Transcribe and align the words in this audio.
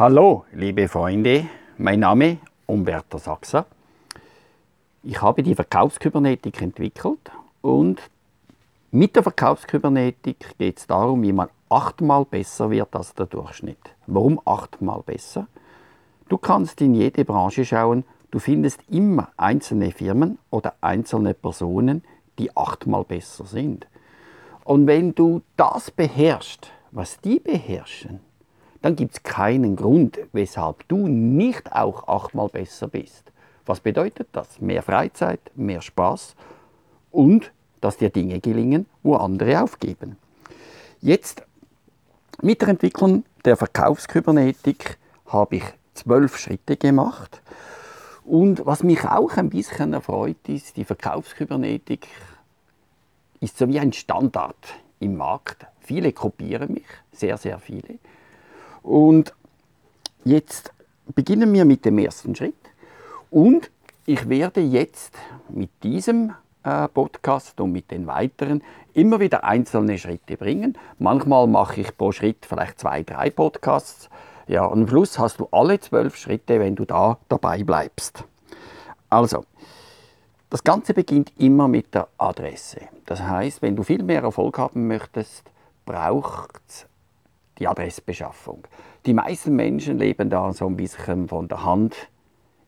Hallo, 0.00 0.46
liebe 0.52 0.88
Freunde, 0.88 1.46
mein 1.76 2.00
Name 2.00 2.30
ist 2.30 2.38
Umberto 2.64 3.18
Sachser. 3.18 3.66
Ich 5.02 5.20
habe 5.20 5.42
die 5.42 5.54
Verkaufskybernetik 5.54 6.62
entwickelt 6.62 7.30
und 7.60 8.00
mit 8.92 9.14
der 9.14 9.22
Verkaufskybernetik 9.22 10.56
geht 10.56 10.78
es 10.78 10.86
darum, 10.86 11.22
wie 11.22 11.34
man 11.34 11.50
achtmal 11.68 12.24
besser 12.24 12.70
wird 12.70 12.96
als 12.96 13.12
der 13.12 13.26
Durchschnitt. 13.26 13.94
Warum 14.06 14.40
achtmal 14.46 15.02
besser? 15.02 15.48
Du 16.30 16.38
kannst 16.38 16.80
in 16.80 16.94
jede 16.94 17.26
Branche 17.26 17.66
schauen, 17.66 18.04
du 18.30 18.38
findest 18.38 18.80
immer 18.88 19.28
einzelne 19.36 19.90
Firmen 19.90 20.38
oder 20.48 20.76
einzelne 20.80 21.34
Personen, 21.34 22.04
die 22.38 22.56
achtmal 22.56 23.04
besser 23.04 23.44
sind. 23.44 23.86
Und 24.64 24.86
wenn 24.86 25.14
du 25.14 25.42
das 25.58 25.90
beherrschst, 25.90 26.72
was 26.90 27.20
die 27.20 27.38
beherrschen, 27.38 28.29
dann 28.82 28.96
gibt 28.96 29.14
es 29.14 29.22
keinen 29.22 29.76
Grund, 29.76 30.18
weshalb 30.32 30.88
du 30.88 31.06
nicht 31.06 31.72
auch 31.72 32.08
achtmal 32.08 32.48
besser 32.48 32.88
bist. 32.88 33.30
Was 33.66 33.80
bedeutet 33.80 34.28
das? 34.32 34.60
Mehr 34.60 34.82
Freizeit, 34.82 35.40
mehr 35.54 35.82
Spaß 35.82 36.34
und 37.10 37.52
dass 37.80 37.96
dir 37.96 38.10
Dinge 38.10 38.40
gelingen, 38.40 38.86
wo 39.02 39.16
andere 39.16 39.62
aufgeben. 39.62 40.16
Jetzt 41.00 41.42
mit 42.42 42.60
der 42.62 42.68
Entwicklung 42.68 43.24
der 43.44 43.56
Verkaufskybernetik 43.56 44.98
habe 45.26 45.56
ich 45.56 45.64
zwölf 45.94 46.36
Schritte 46.38 46.76
gemacht. 46.76 47.42
Und 48.24 48.64
was 48.66 48.82
mich 48.82 49.04
auch 49.04 49.36
ein 49.36 49.50
bisschen 49.50 49.92
erfreut, 49.92 50.48
ist, 50.48 50.76
die 50.76 50.84
Verkaufskybernetik 50.84 52.06
ist 53.40 53.58
so 53.58 53.68
wie 53.68 53.80
ein 53.80 53.92
Standard 53.92 54.56
im 55.00 55.16
Markt. 55.16 55.66
Viele 55.80 56.12
kopieren 56.12 56.74
mich, 56.74 56.86
sehr, 57.12 57.36
sehr 57.38 57.58
viele. 57.58 57.98
Und 58.82 59.34
jetzt 60.24 60.72
beginnen 61.14 61.52
wir 61.52 61.64
mit 61.64 61.84
dem 61.84 61.98
ersten 61.98 62.34
Schritt. 62.34 62.54
Und 63.30 63.70
ich 64.06 64.28
werde 64.28 64.60
jetzt 64.60 65.14
mit 65.48 65.70
diesem 65.82 66.32
äh, 66.64 66.88
Podcast 66.88 67.60
und 67.60 67.72
mit 67.72 67.90
den 67.90 68.06
weiteren 68.06 68.62
immer 68.92 69.20
wieder 69.20 69.44
einzelne 69.44 69.98
Schritte 69.98 70.36
bringen. 70.36 70.76
Manchmal 70.98 71.46
mache 71.46 71.80
ich 71.80 71.96
pro 71.96 72.12
Schritt 72.12 72.44
vielleicht 72.46 72.80
zwei, 72.80 73.02
drei 73.02 73.30
Podcasts. 73.30 74.10
Ja, 74.46 74.64
und 74.64 74.82
am 74.82 74.88
Schluss 74.88 75.18
hast 75.18 75.38
du 75.38 75.48
alle 75.52 75.78
zwölf 75.78 76.16
Schritte, 76.16 76.58
wenn 76.58 76.74
du 76.74 76.84
da 76.84 77.18
dabei 77.28 77.62
bleibst. 77.62 78.24
Also, 79.08 79.44
das 80.50 80.64
Ganze 80.64 80.94
beginnt 80.94 81.32
immer 81.38 81.68
mit 81.68 81.94
der 81.94 82.08
Adresse. 82.18 82.80
Das 83.06 83.22
heißt, 83.22 83.62
wenn 83.62 83.76
du 83.76 83.84
viel 83.84 84.02
mehr 84.02 84.22
Erfolg 84.22 84.58
haben 84.58 84.88
möchtest, 84.88 85.44
braucht 85.86 86.60
es 86.68 86.86
die 87.60 87.68
Adressbeschaffung. 87.68 88.64
Die 89.06 89.14
meisten 89.14 89.54
Menschen 89.54 89.98
leben 89.98 90.30
da 90.30 90.52
so 90.52 90.66
ein 90.66 90.76
bisschen 90.76 91.28
von 91.28 91.46
der 91.46 91.64
Hand 91.64 91.94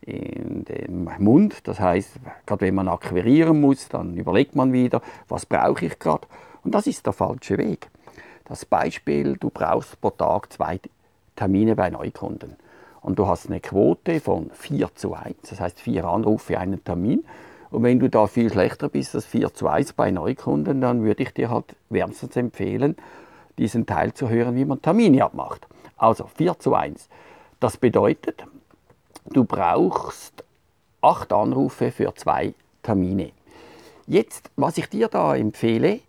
in 0.01 0.65
den 0.65 1.09
Mund. 1.19 1.67
Das 1.67 1.79
heißt, 1.79 2.19
gerade 2.45 2.65
wenn 2.65 2.75
man 2.75 2.87
akquirieren 2.87 3.59
muss, 3.59 3.89
dann 3.89 4.15
überlegt 4.15 4.55
man 4.55 4.71
wieder, 4.71 5.01
was 5.27 5.45
brauche 5.45 5.85
ich 5.85 5.99
gerade. 5.99 6.27
Und 6.63 6.73
das 6.75 6.87
ist 6.87 7.05
der 7.05 7.13
falsche 7.13 7.57
Weg. 7.57 7.89
Das 8.45 8.65
Beispiel, 8.65 9.37
du 9.37 9.49
brauchst 9.49 9.99
pro 9.99 10.11
Tag 10.11 10.51
zwei 10.53 10.79
Termine 11.35 11.75
bei 11.75 11.89
Neukunden. 11.89 12.55
Und 13.01 13.19
du 13.19 13.27
hast 13.27 13.47
eine 13.47 13.59
Quote 13.59 14.19
von 14.19 14.49
4 14.53 14.95
zu 14.95 15.13
1, 15.13 15.35
das 15.49 15.59
heißt 15.59 15.79
vier 15.81 16.05
Anrufe, 16.05 16.57
einen 16.57 16.83
Termin. 16.83 17.25
Und 17.69 17.83
wenn 17.83 17.99
du 17.99 18.09
da 18.09 18.27
viel 18.27 18.51
schlechter 18.51 18.87
bist 18.87 19.15
als 19.15 19.25
4 19.25 19.53
zu 19.53 19.67
1 19.67 19.93
bei 19.93 20.11
Neukunden, 20.11 20.79
dann 20.79 21.03
würde 21.03 21.23
ich 21.23 21.33
dir 21.33 21.49
halt 21.49 21.75
wärmstens 21.89 22.35
empfehlen, 22.37 22.95
diesen 23.57 23.85
Teil 23.85 24.13
zu 24.13 24.29
hören, 24.29 24.55
wie 24.55 24.65
man 24.65 24.81
Termine 24.81 25.23
abmacht. 25.23 25.67
Also 25.97 26.27
4 26.35 26.59
zu 26.59 26.73
1. 26.73 27.07
Das 27.59 27.77
bedeutet, 27.77 28.43
du 29.31 29.45
brauchst 29.45 30.43
acht 31.01 31.31
Anrufe 31.31 31.91
für 31.91 32.13
zwei 32.15 32.53
Termine. 32.81 33.31
Jetzt, 34.05 34.51
was 34.55 34.77
ich 34.77 34.89
dir 34.89 35.07
da 35.07 35.35
empfehle, 35.35 36.01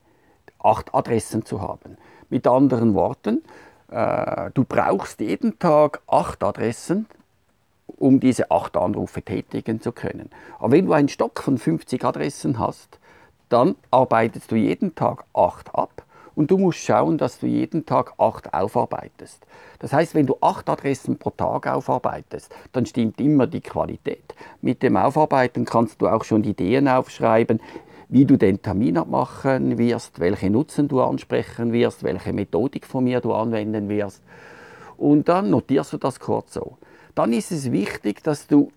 acht 0.58 0.94
Adressen 0.94 1.44
zu 1.44 1.60
haben. 1.60 1.96
Mit 2.30 2.46
anderen 2.46 2.94
Worten, 2.94 3.42
äh, 3.90 4.50
du 4.54 4.64
brauchst 4.64 5.20
jeden 5.20 5.58
Tag 5.58 6.00
acht 6.06 6.42
Adressen, 6.42 7.06
um 7.86 8.18
diese 8.18 8.50
acht 8.50 8.76
Anrufe 8.76 9.22
tätigen 9.22 9.80
zu 9.80 9.92
können. 9.92 10.30
Aber 10.58 10.72
wenn 10.72 10.86
du 10.86 10.92
einen 10.92 11.08
Stock 11.08 11.40
von 11.40 11.58
50 11.58 12.04
Adressen 12.04 12.58
hast, 12.58 12.98
dann 13.48 13.76
arbeitest 13.90 14.50
du 14.50 14.56
jeden 14.56 14.94
Tag 14.94 15.24
acht 15.34 15.74
ab 15.74 16.03
und 16.34 16.50
du 16.50 16.58
musst 16.58 16.78
schauen, 16.78 17.18
dass 17.18 17.38
du 17.38 17.46
jeden 17.46 17.86
Tag 17.86 18.14
acht 18.18 18.52
aufarbeitest. 18.52 19.46
Das 19.78 19.92
heißt, 19.92 20.14
wenn 20.14 20.26
du 20.26 20.36
acht 20.40 20.68
Adressen 20.68 21.18
pro 21.18 21.30
Tag 21.30 21.66
aufarbeitest, 21.66 22.54
dann 22.72 22.86
stimmt 22.86 23.20
immer 23.20 23.46
die 23.46 23.60
Qualität. 23.60 24.34
Mit 24.62 24.82
dem 24.82 24.96
Aufarbeiten 24.96 25.64
kannst 25.64 26.00
du 26.00 26.08
auch 26.08 26.24
schon 26.24 26.44
Ideen 26.44 26.88
aufschreiben, 26.88 27.60
wie 28.08 28.24
du 28.24 28.36
den 28.36 28.60
Termin 28.62 28.98
abmachen 28.98 29.78
wirst, 29.78 30.20
welche 30.20 30.50
Nutzen 30.50 30.88
du 30.88 31.00
ansprechen 31.00 31.72
wirst, 31.72 32.02
welche 32.02 32.32
Methodik 32.32 32.86
von 32.86 33.04
mir 33.04 33.20
du 33.20 33.32
anwenden 33.32 33.88
wirst. 33.88 34.22
Und 34.96 35.28
dann 35.28 35.50
notierst 35.50 35.92
du 35.92 35.98
das 35.98 36.20
kurz 36.20 36.54
so. 36.54 36.78
Dann 37.14 37.32
ist 37.32 37.52
es 37.52 37.72
wichtig, 37.72 38.22
dass 38.22 38.46
du 38.46 38.70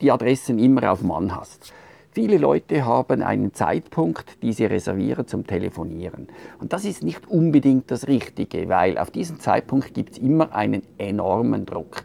die 0.00 0.10
Adressen 0.10 0.58
immer 0.58 0.92
auf 0.92 1.02
Mann 1.02 1.34
hast. 1.34 1.72
Viele 2.14 2.36
Leute 2.36 2.84
haben 2.84 3.22
einen 3.22 3.54
Zeitpunkt, 3.54 4.42
die 4.42 4.52
sie 4.52 4.66
reservieren 4.66 5.26
zum 5.26 5.46
Telefonieren. 5.46 6.28
Und 6.60 6.74
das 6.74 6.84
ist 6.84 7.02
nicht 7.02 7.26
unbedingt 7.26 7.90
das 7.90 8.06
Richtige, 8.06 8.68
weil 8.68 8.98
auf 8.98 9.10
diesen 9.10 9.40
Zeitpunkt 9.40 9.94
gibt 9.94 10.12
es 10.12 10.18
immer 10.18 10.54
einen 10.54 10.82
enormen 10.98 11.64
Druck. 11.64 12.02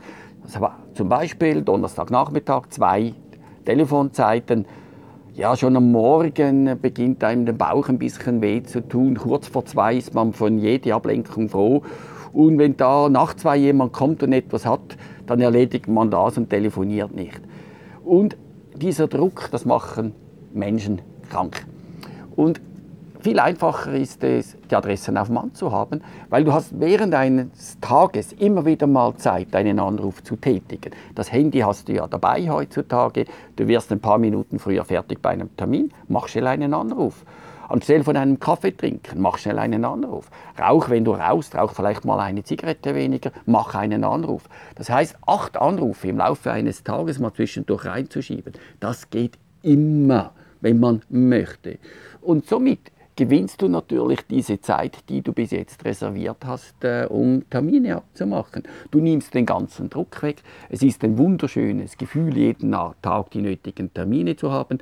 Zum 0.94 1.09
Beispiel 1.09 1.62
Donnerstagnachmittag 1.62 2.69
zwei 2.69 3.16
Telefonzeiten. 3.66 4.66
Ja, 5.34 5.57
schon 5.57 5.75
am 5.75 5.91
Morgen 5.91 6.79
beginnt 6.81 7.22
einem 7.25 7.45
der 7.45 7.51
Bauch 7.51 7.89
ein 7.89 8.00
bisschen 8.00 8.41
weh 8.41 8.63
zu 8.63 8.88
tun. 8.88 9.18
Kurz 9.18 9.50
vor 9.50 9.66
zwei 9.66 9.97
ist 9.97 10.13
man 10.13 10.31
von 10.31 10.57
jeder 10.57 10.95
Ablenkung 10.95 11.50
froh. 11.50 11.81
Und 12.31 12.57
wenn 12.59 12.78
da 12.78 13.09
nach 13.09 13.34
zwei 13.34 13.57
jemand 13.57 13.91
kommt 13.91 14.24
und 14.24 14.31
etwas 14.31 14.66
hat, 14.66 14.95
dann 15.25 15.41
erledigt 15.41 15.89
man 15.89 16.09
das 16.09 16.38
und 16.38 16.50
telefoniert 16.50 17.13
nicht. 17.13 17.41
Und 18.06 18.38
dieser 18.77 19.07
Druck, 19.07 19.49
das 19.51 19.65
machen 19.65 20.13
Menschen 20.53 21.01
krank. 21.29 21.65
Und 22.35 22.61
viel 23.19 23.39
einfacher 23.39 23.93
ist 23.93 24.23
es, 24.23 24.55
die 24.69 24.75
Adressen 24.75 25.17
auf 25.17 25.29
Mann 25.29 25.53
zu 25.53 25.71
haben, 25.71 26.01
weil 26.29 26.43
du 26.43 26.53
hast 26.53 26.79
während 26.79 27.13
eines 27.13 27.79
Tages 27.81 28.31
immer 28.33 28.65
wieder 28.65 28.88
mal 28.88 29.15
Zeit, 29.15 29.55
einen 29.55 29.79
Anruf 29.79 30.23
zu 30.23 30.35
tätigen. 30.35 30.91
Das 31.15 31.31
Handy 31.31 31.59
hast 31.59 31.89
du 31.89 31.93
ja 31.93 32.07
dabei 32.07 32.47
heutzutage. 32.49 33.25
Du 33.55 33.67
wirst 33.67 33.91
ein 33.91 33.99
paar 33.99 34.19
Minuten 34.19 34.59
früher 34.59 34.85
fertig 34.85 35.21
bei 35.21 35.31
einem 35.31 35.55
Termin, 35.57 35.91
mach 36.07 36.27
schnell 36.27 36.47
einen 36.47 36.73
Anruf. 36.73 37.25
Anstelle 37.69 38.03
von 38.03 38.16
einem 38.16 38.39
Kaffee 38.39 38.72
trinken, 38.72 39.22
mach 39.22 39.38
schnell 39.38 39.59
einen 39.59 39.83
Anruf. 39.85 40.29
Rauch, 40.59 40.89
wenn 40.89 41.05
du 41.05 41.11
rauchst, 41.11 41.55
rauch 41.55 41.73
vielleicht 41.73 42.05
mal 42.05 42.19
eine 42.19 42.44
Zigarette 42.44 42.95
weniger, 42.95 43.31
mach 43.45 43.75
einen 43.75 44.03
Anruf. 44.03 44.44
Das 44.75 44.89
heißt, 44.89 45.17
acht 45.25 45.57
Anrufe 45.57 46.07
im 46.07 46.17
Laufe 46.17 46.51
eines 46.51 46.83
Tages 46.83 47.19
mal 47.19 47.33
zwischendurch 47.33 47.85
reinzuschieben, 47.85 48.53
das 48.79 49.09
geht 49.09 49.38
immer, 49.63 50.31
wenn 50.61 50.79
man 50.79 51.01
möchte. 51.09 51.79
Und 52.22 52.45
somit 52.45 52.91
gewinnst 53.17 53.61
du 53.61 53.67
natürlich 53.67 54.22
diese 54.29 54.61
Zeit, 54.61 55.09
die 55.09 55.22
du 55.22 55.33
bis 55.33 55.51
jetzt 55.51 55.83
reserviert 55.83 56.45
hast, 56.45 56.83
äh, 56.83 57.07
um 57.09 57.44
Termine 57.50 57.97
abzumachen. 57.97 58.63
Du 58.91 59.00
nimmst 59.00 59.33
den 59.33 59.45
ganzen 59.45 59.89
Druck 59.89 60.22
weg. 60.22 60.44
Es 60.69 60.83
ist 60.83 61.03
ein 61.03 61.17
wunderschönes 61.17 61.97
Gefühl, 61.97 62.38
jeden 62.38 62.72
Tag 63.01 63.31
die 63.31 63.41
nötigen 63.41 63.94
Termine 63.94 64.35
zu 64.35 64.51
haben. 64.51 64.77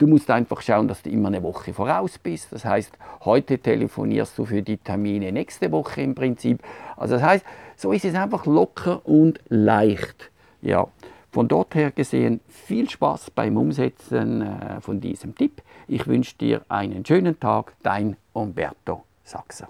Du 0.00 0.06
musst 0.06 0.30
einfach 0.30 0.62
schauen, 0.62 0.88
dass 0.88 1.02
du 1.02 1.10
immer 1.10 1.28
eine 1.28 1.42
Woche 1.42 1.74
voraus 1.74 2.16
bist. 2.16 2.50
Das 2.52 2.64
heißt, 2.64 2.96
heute 3.26 3.58
telefonierst 3.58 4.38
du 4.38 4.46
für 4.46 4.62
die 4.62 4.78
Termine 4.78 5.30
nächste 5.30 5.70
Woche 5.70 6.00
im 6.00 6.14
Prinzip. 6.14 6.62
Also 6.96 7.16
das 7.16 7.22
heißt, 7.22 7.44
so 7.76 7.92
ist 7.92 8.06
es 8.06 8.14
einfach 8.14 8.46
locker 8.46 9.06
und 9.06 9.40
leicht. 9.50 10.30
Ja, 10.62 10.88
von 11.30 11.48
dort 11.48 11.74
her 11.74 11.90
gesehen 11.90 12.40
viel 12.48 12.88
Spaß 12.88 13.30
beim 13.32 13.58
Umsetzen 13.58 14.40
äh, 14.40 14.80
von 14.80 15.02
diesem 15.02 15.34
Tipp. 15.34 15.60
Ich 15.86 16.06
wünsche 16.06 16.34
dir 16.34 16.62
einen 16.70 17.04
schönen 17.04 17.38
Tag, 17.38 17.74
dein 17.82 18.16
Umberto 18.32 19.02
Sachser. 19.22 19.68